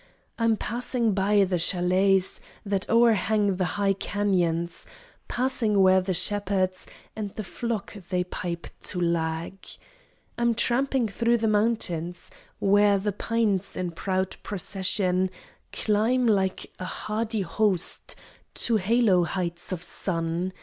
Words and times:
I'm 0.39 0.57
passing 0.57 1.13
by 1.13 1.43
the 1.43 1.59
chalets 1.59 2.41
That 2.65 2.89
o'erhang 2.89 3.57
the 3.57 3.65
high 3.77 3.93
cañons, 3.93 4.87
Passing 5.27 5.79
where 5.79 6.01
the 6.01 6.15
shepherds 6.15 6.87
And 7.15 7.35
the 7.35 7.43
flocks 7.43 8.09
they 8.09 8.23
pipe 8.23 8.65
to 8.79 8.99
lag. 8.99 9.53
I'm 10.39 10.55
tramping 10.55 11.07
thro 11.07 11.37
the 11.37 11.47
mountains 11.47 12.31
Where 12.57 12.97
the 12.97 13.11
pines 13.11 13.77
in 13.77 13.91
proud 13.91 14.37
procession 14.41 15.29
Climb 15.71 16.25
like 16.25 16.73
a 16.79 16.85
hardy 16.85 17.41
host 17.41 18.15
To 18.55 18.77
halo 18.77 19.23
heights 19.23 19.71
of 19.71 19.83
sun. 19.83 20.51